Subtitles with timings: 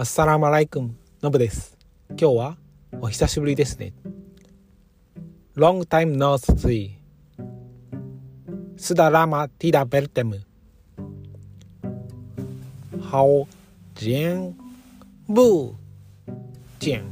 [0.00, 0.94] アッサラマライクム
[1.24, 1.76] ノブです。
[2.10, 2.56] 今日は
[3.00, 3.92] お久しぶりですね。
[5.56, 6.92] Long time no see.
[8.76, 10.40] スダラマティダベルテム
[13.00, 13.48] ハオ
[13.96, 14.56] ジェン
[15.28, 15.72] ブー
[16.78, 17.04] ジェン